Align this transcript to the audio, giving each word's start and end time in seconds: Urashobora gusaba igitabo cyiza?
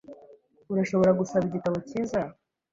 Urashobora 0.71 1.11
gusaba 1.19 1.43
igitabo 1.45 1.77
cyiza? 1.87 2.19